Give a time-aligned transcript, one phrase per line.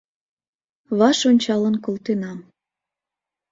[0.99, 2.33] Ваш ончалын колтена